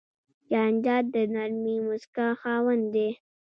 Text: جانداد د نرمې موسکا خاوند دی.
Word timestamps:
جانداد 0.49 1.05
د 1.13 1.17
نرمې 1.33 1.75
موسکا 1.85 2.27
خاوند 2.41 2.85
دی. 2.93 3.09